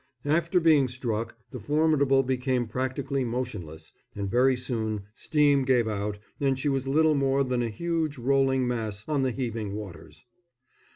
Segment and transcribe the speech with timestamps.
[0.25, 6.57] After being struck the Formidable became practically motionless, and very soon steam gave out and
[6.57, 10.25] she was little more than a huge rolling mass on the heaving waters.